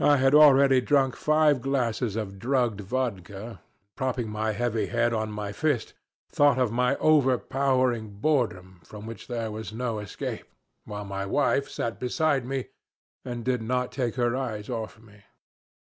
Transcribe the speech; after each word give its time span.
I 0.00 0.16
had 0.16 0.34
already 0.34 0.80
drunk 0.80 1.14
five 1.14 1.60
glasses 1.60 2.16
of 2.16 2.40
drugged 2.40 2.80
vodka, 2.80 3.46
and, 3.48 3.58
propping 3.94 4.28
my 4.28 4.50
heavy 4.54 4.86
head 4.86 5.12
on 5.12 5.30
my 5.30 5.52
fist, 5.52 5.94
thought 6.32 6.58
of 6.58 6.72
my 6.72 6.96
overpowering 6.96 8.10
boredom 8.18 8.80
from 8.82 9.06
which 9.06 9.28
there 9.28 9.52
was 9.52 9.72
no 9.72 10.00
escape, 10.00 10.48
while 10.84 11.04
my 11.04 11.24
wife 11.26 11.68
sat 11.68 12.00
beside 12.00 12.44
me 12.44 12.70
and 13.24 13.44
did 13.44 13.62
not 13.62 13.92
take 13.92 14.16
her 14.16 14.34
eyes 14.34 14.68
off 14.68 14.98
me. 14.98 15.22